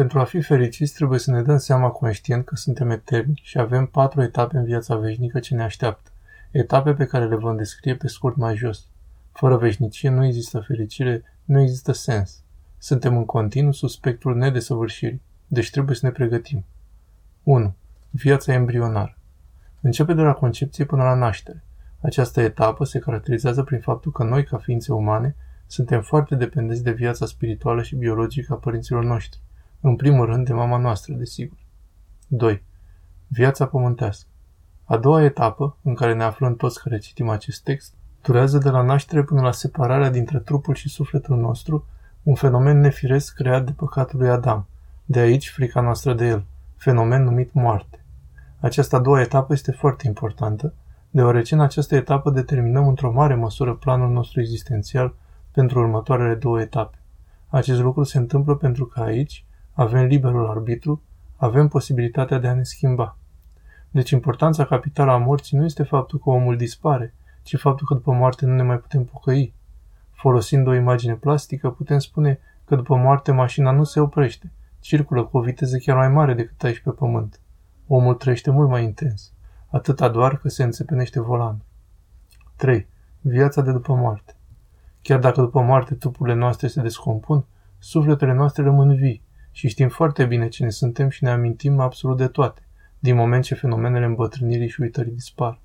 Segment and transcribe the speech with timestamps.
[0.00, 3.86] Pentru a fi fericiți, trebuie să ne dăm seama conștient că suntem eterni și avem
[3.86, 6.10] patru etape în viața veșnică ce ne așteaptă.
[6.50, 8.86] Etape pe care le vom descrie pe scurt mai jos.
[9.32, 12.42] Fără veșnicie nu există fericire, nu există sens.
[12.78, 16.64] Suntem în continuu sub spectrul nedesăvârșirii, deci trebuie să ne pregătim.
[17.42, 17.74] 1.
[18.10, 19.18] Viața embrionară.
[19.80, 21.64] Începe de la concepție până la naștere.
[22.00, 25.36] Această etapă se caracterizează prin faptul că noi, ca ființe umane,
[25.66, 29.40] suntem foarte dependenți de viața spirituală și biologică a părinților noștri.
[29.82, 31.58] În primul rând de mama noastră, desigur.
[32.28, 32.62] 2.
[33.28, 34.28] Viața pământească.
[34.84, 38.82] A doua etapă, în care ne aflăm toți care citim acest text, durează de la
[38.82, 41.86] naștere până la separarea dintre trupul și sufletul nostru,
[42.22, 44.66] un fenomen nefiresc creat de păcatul lui Adam.
[45.04, 46.44] De aici frica noastră de el,
[46.76, 48.04] fenomen numit moarte.
[48.58, 50.74] Această a doua etapă este foarte importantă,
[51.10, 55.14] deoarece în această etapă determinăm într-o mare măsură planul nostru existențial
[55.52, 56.98] pentru următoarele două etape.
[57.48, 59.44] Acest lucru se întâmplă pentru că aici
[59.82, 61.02] avem liberul arbitru,
[61.36, 63.16] avem posibilitatea de a ne schimba.
[63.90, 68.12] Deci importanța capitală a morții nu este faptul că omul dispare, ci faptul că după
[68.12, 69.54] moarte nu ne mai putem pocăi.
[70.10, 75.36] Folosind o imagine plastică, putem spune că după moarte mașina nu se oprește, circulă cu
[75.38, 77.40] o viteză chiar mai mare decât aici pe pământ.
[77.86, 79.32] Omul trăiește mult mai intens,
[79.70, 81.62] atâta doar că se înțepenește volan.
[82.56, 82.86] 3.
[83.20, 84.36] Viața de după moarte.
[85.02, 87.44] Chiar dacă după moarte trupurile noastre se descompun,
[87.78, 89.28] sufletele noastre rămân vii
[89.60, 92.60] și știm foarte bine cine suntem și ne amintim absolut de toate,
[92.98, 95.60] din moment ce fenomenele îmbătrânirii și uitării dispar.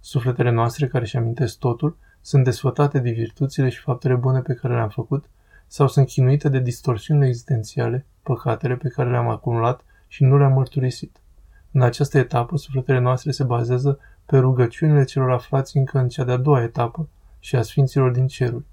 [0.00, 4.74] Sufletele noastre care își amintesc totul sunt desfătate de virtuțile și faptele bune pe care
[4.74, 5.24] le-am făcut
[5.66, 11.16] sau sunt chinuite de distorsiunile existențiale, păcatele pe care le-am acumulat și nu le-am mărturisit.
[11.72, 16.36] În această etapă, sufletele noastre se bazează pe rugăciunile celor aflați încă în cea de-a
[16.36, 18.64] doua etapă și a sfinților din ceruri.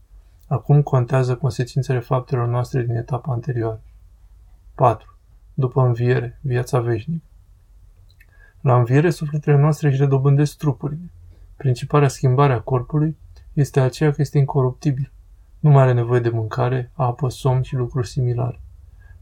[0.47, 3.81] Acum contează consecințele faptelor noastre din etapa anterioară.
[4.79, 5.17] 4.
[5.53, 7.23] După înviere, viața veșnică.
[8.61, 11.11] La înviere, sufletele noastre își redobândesc trupurile.
[11.57, 13.17] Principala schimbare a corpului
[13.53, 15.11] este aceea că este incoruptibil.
[15.59, 18.59] Nu mai are nevoie de mâncare, apă, somn și lucruri similare.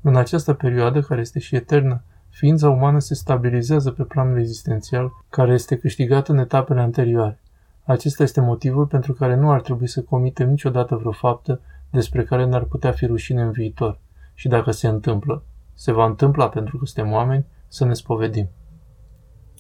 [0.01, 5.53] În această perioadă, care este și eternă, ființa umană se stabilizează pe planul existențial, care
[5.53, 7.39] este câștigat în etapele anterioare.
[7.83, 12.45] Acesta este motivul pentru care nu ar trebui să comitem niciodată vreo faptă despre care
[12.45, 13.99] n-ar putea fi rușine în viitor.
[14.39, 15.43] Și dacă se întâmplă,
[15.77, 18.49] se va întâmpla pentru că suntem oameni, să ne spovedim.